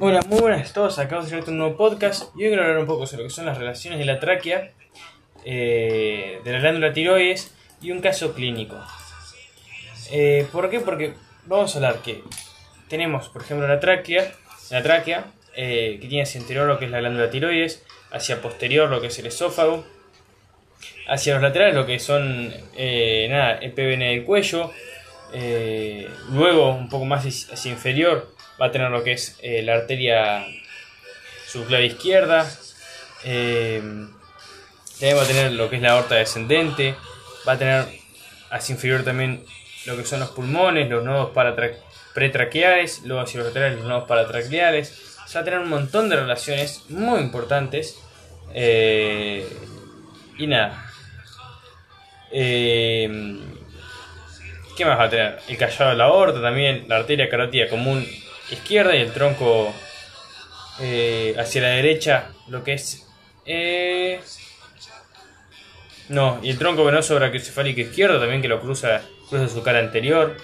Hola, 0.00 0.20
muy 0.28 0.38
buenas 0.38 0.70
a 0.70 0.74
todos. 0.74 0.96
Acabamos 1.00 1.28
de 1.28 1.38
hacer 1.38 1.50
un 1.50 1.58
nuevo 1.58 1.76
podcast 1.76 2.32
y 2.36 2.44
hoy 2.44 2.50
quiero 2.50 2.62
hablar 2.62 2.78
un 2.78 2.86
poco 2.86 3.04
sobre 3.04 3.24
lo 3.24 3.28
que 3.28 3.34
son 3.34 3.46
las 3.46 3.58
relaciones 3.58 3.98
de 3.98 4.04
la 4.04 4.20
tráquea, 4.20 4.70
eh, 5.44 6.38
de 6.44 6.52
la 6.52 6.60
glándula 6.60 6.92
tiroides 6.92 7.52
y 7.82 7.90
un 7.90 8.00
caso 8.00 8.32
clínico. 8.32 8.76
Eh, 10.12 10.46
¿Por 10.52 10.70
qué? 10.70 10.78
Porque 10.78 11.14
vamos 11.46 11.74
a 11.74 11.78
hablar 11.78 12.00
que 12.02 12.22
tenemos, 12.88 13.28
por 13.28 13.42
ejemplo, 13.42 13.66
la 13.66 13.80
tráquea, 13.80 14.32
la 14.70 14.84
tráquea 14.84 15.32
eh, 15.56 15.98
que 16.00 16.06
tiene 16.06 16.22
hacia 16.22 16.40
anterior 16.40 16.68
lo 16.68 16.78
que 16.78 16.84
es 16.84 16.92
la 16.92 17.00
glándula 17.00 17.28
tiroides, 17.28 17.84
hacia 18.12 18.40
posterior 18.40 18.88
lo 18.88 19.00
que 19.00 19.08
es 19.08 19.18
el 19.18 19.26
esófago, 19.26 19.84
hacia 21.08 21.34
los 21.34 21.42
laterales 21.42 21.74
lo 21.74 21.86
que 21.86 21.98
son 21.98 22.50
nada, 22.50 23.54
el 23.54 23.72
PBN 23.72 23.98
del 23.98 24.24
cuello, 24.24 24.70
luego 26.30 26.70
un 26.70 26.88
poco 26.88 27.04
más 27.04 27.26
hacia 27.26 27.72
inferior 27.72 28.37
va 28.60 28.66
a 28.66 28.72
tener 28.72 28.90
lo 28.90 29.02
que 29.04 29.12
es 29.12 29.38
eh, 29.40 29.62
la 29.62 29.74
arteria 29.74 30.44
subclavia 31.46 31.86
izquierda, 31.86 32.50
eh, 33.24 33.80
también 34.98 35.16
va 35.16 35.22
a 35.22 35.26
tener 35.26 35.52
lo 35.52 35.70
que 35.70 35.76
es 35.76 35.82
la 35.82 35.92
aorta 35.92 36.16
descendente, 36.16 36.94
va 37.46 37.52
a 37.52 37.58
tener 37.58 37.86
hacia 38.50 38.72
inferior 38.74 39.04
también 39.04 39.44
lo 39.86 39.96
que 39.96 40.04
son 40.04 40.20
los 40.20 40.30
pulmones, 40.30 40.90
los 40.90 41.04
nodos 41.04 41.30
pretraqueales, 42.14 43.02
luego 43.04 43.22
hacia 43.22 43.38
los 43.38 43.48
laterales 43.48 43.78
los 43.78 43.86
nodos 43.86 44.08
paratraqueales, 44.08 45.16
va 45.34 45.40
a 45.40 45.44
tener 45.44 45.60
un 45.60 45.68
montón 45.68 46.08
de 46.08 46.16
relaciones 46.16 46.84
muy 46.88 47.20
importantes 47.20 47.98
eh, 48.54 49.46
y 50.36 50.46
nada. 50.46 50.84
¿Qué 52.30 53.08
más 54.84 54.98
va 54.98 55.04
a 55.04 55.10
tener? 55.10 55.38
El 55.48 55.56
callado 55.56 55.90
de 55.90 55.96
la 55.96 56.04
aorta, 56.04 56.42
también 56.42 56.84
la 56.88 56.96
arteria 56.96 57.28
carótida 57.28 57.68
común 57.68 58.06
izquierda 58.50 58.96
y 58.96 59.00
el 59.00 59.12
tronco 59.12 59.72
eh, 60.80 61.34
hacia 61.38 61.62
la 61.62 61.68
derecha, 61.68 62.30
lo 62.48 62.64
que 62.64 62.74
es... 62.74 63.06
Eh, 63.44 64.20
no, 66.08 66.38
y 66.42 66.50
el 66.50 66.58
tronco 66.58 66.84
venoso 66.84 67.14
brachiocefálico 67.14 67.80
izquierdo 67.80 68.18
también 68.18 68.40
que 68.40 68.48
lo 68.48 68.60
cruza, 68.60 69.02
cruza 69.28 69.48
su 69.48 69.62
cara 69.62 69.78
anterior 69.80 70.36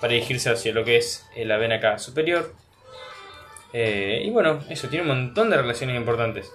para 0.00 0.12
dirigirse 0.12 0.50
hacia 0.50 0.72
lo 0.72 0.84
que 0.84 0.96
es 0.96 1.26
eh, 1.36 1.44
la 1.44 1.56
vena 1.56 1.76
acá 1.76 1.98
superior. 1.98 2.54
y 3.72 4.30
bueno, 4.30 4.64
eso 4.70 4.88
tiene 4.88 5.02
un 5.02 5.08
montón 5.08 5.50
de 5.50 5.56
relaciones 5.56 5.96
importantes. 5.96 6.50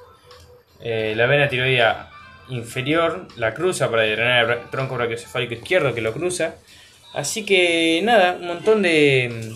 la 0.82 1.26
vena 1.28 1.50
tiroidea 1.50 2.10
inferior 2.50 3.28
la 3.36 3.54
cruza 3.54 3.90
para 3.90 4.04
drenar 4.04 4.50
el 4.50 4.70
tronco 4.70 4.96
brachiocefálico 4.96 5.54
izquierdo 5.54 5.94
que 5.94 6.02
lo 6.02 6.14
cruza. 6.14 6.56
Así 7.14 7.46
que 7.46 8.02
nada, 8.04 8.38
un 8.40 8.48
montón 8.48 8.82
de, 8.82 9.52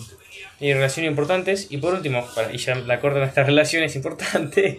y 0.64 0.72
relaciones 0.72 1.10
importantes. 1.10 1.66
Y 1.70 1.76
por 1.76 1.92
último, 1.92 2.26
y 2.50 2.56
ya 2.56 2.74
la 2.74 2.98
corto 2.98 3.18
nuestras 3.18 3.46
relaciones 3.52 3.94
importantes, 3.96 4.78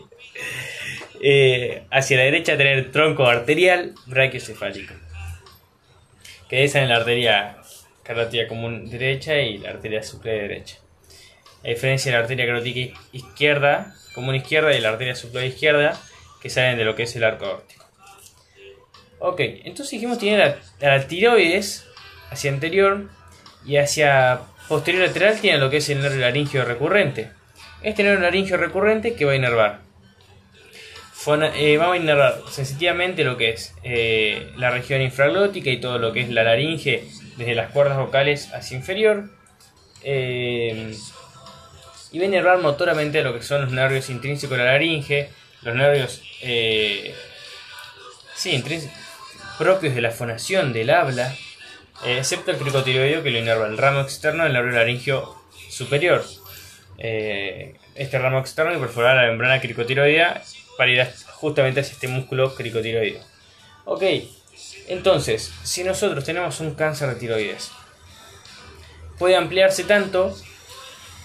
eh, 1.22 1.83
hacia 1.91 2.17
la 2.17 2.23
derecha 2.23 2.58
tener 2.58 2.91
tronco 2.91 3.28
arterial 3.28 3.94
brachiocefálico. 4.08 4.95
Que 6.50 6.63
esa 6.63 6.81
en 6.81 6.89
la 6.89 6.95
arteria 6.95 7.58
carótida 8.02 8.47
común 8.47 8.89
derecha 8.89 9.38
y 9.38 9.59
la 9.59 9.69
arteria 9.69 10.02
subclavia 10.02 10.41
derecha. 10.41 10.78
A 11.63 11.67
diferencia 11.67 12.11
de 12.11 12.17
la 12.17 12.23
arteria 12.23 12.47
carótida 12.47 13.00
izquierda, 13.11 13.95
común 14.16 14.33
izquierda 14.33 14.75
y 14.75 14.81
la 14.81 14.89
arteria 14.89 15.13
subclavia 15.13 15.50
izquierda, 15.50 16.02
que 16.41 16.50
salen 16.50 16.80
de 16.80 16.86
lo 16.86 16.95
que 16.95 17.03
es 17.03 17.16
el 17.16 17.23
arco 17.23 17.45
aórtico. 17.45 17.86
Ok, 19.19 19.39
entonces 19.39 19.91
dijimos 19.91 20.17
tiene 20.17 20.38
la, 20.39 20.58
la 20.80 21.08
tiroides 21.08 21.86
hacia 22.31 22.52
anterior 22.52 23.09
y 23.66 23.78
hacia 23.78 24.41
posterior 24.67 25.08
lateral 25.08 25.39
tiene 25.39 25.58
lo 25.58 25.69
que 25.69 25.77
es 25.77 25.89
el 25.89 26.02
nervio 26.02 26.21
laringio 26.21 26.66
recurrente. 26.66 27.31
Este 27.81 28.03
nervio 28.03 28.21
laringio 28.21 28.58
recurrente 28.58 29.16
que 29.16 29.25
va 29.25 29.33
a 29.33 29.35
inervar. 29.35 29.81
Eh, 31.55 31.77
va 31.77 31.91
a 31.91 31.97
inervar 31.97 32.41
sensitivamente 32.52 33.23
lo 33.23 33.35
que 33.35 33.49
es 33.49 33.73
eh, 33.83 34.52
la 34.57 34.69
región 34.69 35.02
infraglótica 35.02 35.72
y 35.72 35.79
todo 35.79 35.97
lo 35.97 36.13
que 36.13 36.22
es 36.22 36.29
la 36.29 36.44
laringe 36.44 37.03
desde 37.38 37.56
las 37.56 37.72
cuerdas 37.72 37.97
vocales 37.97 38.53
hacia 38.53 38.78
inferior. 38.78 39.31
Eh, 40.03 40.94
y 42.12 42.19
va 42.19 42.23
a 42.23 42.28
inervar 42.28 42.59
motoramente 42.59 43.23
lo 43.23 43.34
que 43.34 43.41
son 43.41 43.62
los 43.62 43.72
nervios 43.72 44.09
intrínsecos 44.09 44.57
de 44.57 44.63
la 44.63 44.72
laringe, 44.73 45.29
los 45.63 45.75
nervios 45.75 46.22
sí, 48.35 48.63
propios 49.57 49.95
de 49.95 50.01
la 50.01 50.12
fonación 50.12 50.73
del 50.73 50.89
habla, 50.89 51.34
eh, 51.34 51.38
excepto 52.03 52.51
el 52.51 52.57
cricotiroideo 52.57 53.23
que 53.23 53.31
lo 53.31 53.39
inerva 53.39 53.67
el 53.67 53.78
ramo 53.78 54.01
externo 54.01 54.44
del 54.44 54.53
nervio 54.53 54.73
laringio 54.73 55.35
superior. 55.69 56.23
Eh, 56.97 57.75
este 57.95 58.19
ramo 58.19 58.39
externo 58.39 58.73
que 58.73 58.79
perforará 58.79 59.23
la 59.23 59.29
membrana 59.29 59.61
cricotiroidea 59.61 60.41
para 60.78 60.91
ir 60.91 61.07
justamente 61.33 61.79
hacia 61.79 61.94
este 61.94 62.07
músculo 62.07 62.53
cricotiroideo. 62.56 63.22
Ok, 63.85 64.03
entonces, 64.88 65.51
si 65.63 65.83
nosotros 65.83 66.23
tenemos 66.23 66.59
un 66.59 66.75
cáncer 66.75 67.09
de 67.09 67.16
tiroides, 67.16 67.72
puede 69.17 69.35
ampliarse 69.35 69.83
tanto, 69.83 70.35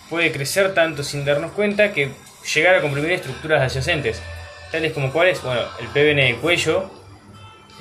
puede 0.08 0.32
crecer 0.32 0.74
tanto 0.74 1.02
sin 1.02 1.24
darnos 1.24 1.52
cuenta 1.52 1.92
que 1.92 2.10
llegar 2.54 2.74
a 2.74 2.80
comprimir 2.80 3.12
estructuras 3.12 3.60
adyacentes, 3.60 4.22
tales 4.72 4.92
como 4.92 5.12
cuáles, 5.12 5.42
bueno, 5.42 5.62
el 5.78 5.88
PBN 5.88 6.16
del 6.16 6.36
cuello 6.36 6.90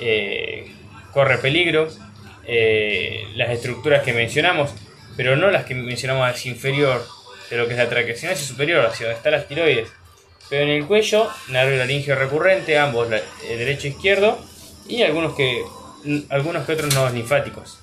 eh, 0.00 0.74
corre 1.12 1.38
peligro, 1.38 1.88
eh, 2.52 3.28
las 3.36 3.50
estructuras 3.50 4.02
que 4.02 4.12
mencionamos, 4.12 4.74
pero 5.16 5.36
no 5.36 5.52
las 5.52 5.64
que 5.64 5.76
mencionamos 5.76 6.28
hacia 6.28 6.50
inferior 6.50 7.06
de 7.48 7.56
lo 7.56 7.68
que 7.68 7.74
es 7.74 7.78
la 7.78 7.88
tráquea, 7.88 8.16
sino 8.16 8.32
hacia 8.32 8.44
superior, 8.44 8.84
hacia 8.84 9.06
donde 9.06 9.18
están 9.18 9.32
las 9.32 9.46
tiroides. 9.46 9.88
Pero 10.48 10.64
en 10.64 10.70
el 10.70 10.84
cuello, 10.84 11.30
nervio 11.46 11.78
laringio 11.78 12.16
recurrente, 12.16 12.76
ambos, 12.76 13.08
derecho 13.08 13.86
e 13.86 13.90
izquierdo, 13.90 14.36
y 14.88 15.04
algunos 15.04 15.36
que, 15.36 15.62
algunos 16.28 16.66
que 16.66 16.72
otros 16.72 16.92
nodos 16.92 17.12
linfáticos. 17.12 17.78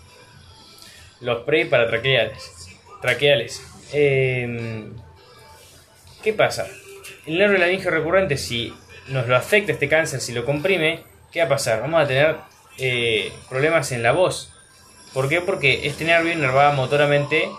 Los 1.22 1.46
pre 1.46 1.66
para 1.66 1.88
Traqueales. 1.88 3.62
Em, 3.94 4.92
¿Qué 6.22 6.34
pasa? 6.34 6.68
El 7.26 7.38
nervio 7.38 7.58
laringio 7.58 7.90
recurrente, 7.90 8.36
si 8.36 8.74
nos 9.08 9.30
lo 9.30 9.38
afecta 9.38 9.72
este 9.72 9.88
cáncer, 9.88 10.20
si 10.20 10.34
lo 10.34 10.44
comprime, 10.44 11.04
¿qué 11.32 11.40
va 11.40 11.46
a 11.46 11.50
pasar? 11.50 11.80
Vamos 11.80 12.04
a 12.04 12.08
tener 12.08 12.36
eh, 12.78 13.32
problemas 13.48 13.94
en 13.94 14.04
la 14.04 14.12
voz. 14.12 14.52
¿Por 15.14 15.30
qué? 15.30 15.42
Porque 15.42 15.88
este 15.88 16.06
nervio 16.06 16.34
inervaba 16.34 16.74
motoramente 16.74 17.50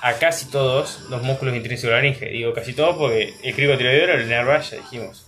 a 0.00 0.14
casi 0.14 0.46
todos 0.46 1.00
los 1.10 1.22
músculos 1.22 1.54
intrínsecos 1.54 1.90
de 1.90 1.90
la 1.90 1.96
laringe. 1.96 2.26
Digo 2.30 2.52
casi 2.52 2.72
todos 2.72 2.96
porque 2.96 3.34
el 3.42 3.54
cricotiroideo 3.54 4.16
lo 4.16 4.22
inerva, 4.22 4.60
ya 4.60 4.76
dijimos. 4.76 5.26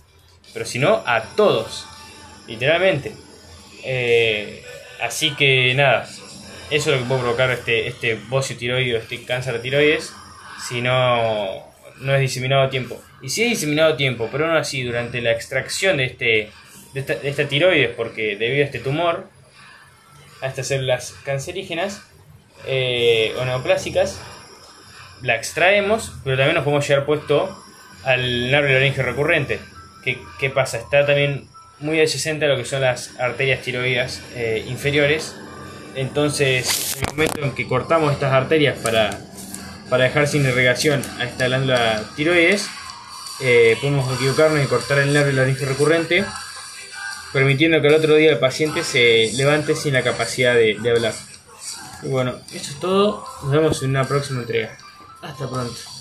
Pero 0.53 0.65
si 0.65 0.79
no, 0.79 1.03
a 1.05 1.21
todos. 1.35 1.85
Literalmente. 2.47 3.13
Eh, 3.83 4.63
así 5.01 5.35
que 5.35 5.73
nada. 5.75 6.07
Eso 6.71 6.91
es 6.91 6.97
lo 6.97 6.97
que 6.97 7.07
puede 7.07 7.21
provocar 7.21 7.51
este, 7.51 7.87
este 7.87 8.15
bocio 8.15 8.57
tiroideo, 8.57 8.97
este 8.97 9.23
cáncer 9.23 9.53
de 9.53 9.59
tiroides. 9.59 10.13
Si 10.67 10.81
no, 10.81 11.63
no 11.99 12.15
es 12.15 12.21
diseminado 12.21 12.63
a 12.63 12.69
tiempo. 12.69 13.01
Y 13.21 13.29
si 13.29 13.43
es 13.43 13.49
diseminado 13.51 13.93
a 13.93 13.97
tiempo, 13.97 14.29
pero 14.31 14.47
no 14.47 14.57
así 14.57 14.83
durante 14.83 15.21
la 15.21 15.31
extracción 15.31 15.97
de 15.97 16.05
este 16.05 16.51
de 16.93 17.29
esta, 17.29 17.47
tiroides, 17.47 17.93
porque 17.95 18.37
debido 18.37 18.63
a 18.63 18.65
este 18.65 18.79
tumor, 18.79 19.27
a 20.41 20.47
estas 20.47 20.67
células 20.67 21.15
cancerígenas 21.23 22.01
eh, 22.65 23.35
o 23.39 23.45
neoplásicas, 23.45 24.19
la 25.21 25.35
extraemos, 25.35 26.13
pero 26.23 26.37
también 26.37 26.55
nos 26.55 26.63
podemos 26.63 26.87
llevar 26.87 27.05
puesto 27.05 27.63
al 28.03 28.51
nervio 28.51 28.73
laringio 28.73 29.03
recurrente. 29.03 29.59
¿Qué, 30.03 30.19
¿Qué, 30.39 30.49
pasa? 30.49 30.77
Está 30.77 31.05
también 31.05 31.47
muy 31.79 31.99
adyacente 31.99 32.45
a 32.45 32.47
lo 32.49 32.57
que 32.57 32.65
son 32.65 32.81
las 32.81 33.19
arterias 33.19 33.61
tiroides 33.61 34.21
eh, 34.35 34.63
inferiores. 34.67 35.35
Entonces, 35.95 36.95
en 36.95 37.03
el 37.09 37.15
momento 37.15 37.41
en 37.41 37.55
que 37.55 37.67
cortamos 37.67 38.13
estas 38.13 38.33
arterias 38.33 38.77
para, 38.77 39.17
para 39.89 40.03
dejar 40.03 40.27
sin 40.27 40.45
irrigación 40.45 41.01
a 41.19 41.25
esta 41.25 41.47
glándula 41.47 42.03
tiroides, 42.15 42.67
eh, 43.41 43.77
podemos 43.81 44.13
equivocarnos 44.15 44.63
y 44.63 44.67
cortar 44.67 44.99
el 44.99 45.13
nervio 45.13 45.33
laringio 45.33 45.67
recurrente 45.67 46.25
permitiendo 47.35 47.81
que 47.81 47.87
el 47.87 47.95
otro 47.95 48.15
día 48.15 48.31
el 48.31 48.39
paciente 48.39 48.81
se 48.81 49.29
levante 49.35 49.75
sin 49.75 49.91
la 49.91 50.01
capacidad 50.01 50.55
de, 50.55 50.77
de 50.81 50.89
hablar. 50.89 51.13
Y 52.01 52.07
bueno, 52.07 52.35
eso 52.53 52.71
es 52.71 52.79
todo. 52.79 53.25
Nos 53.43 53.51
vemos 53.51 53.83
en 53.83 53.89
una 53.89 54.07
próxima 54.07 54.39
entrega. 54.39 54.77
Hasta 55.21 55.49
pronto. 55.49 55.94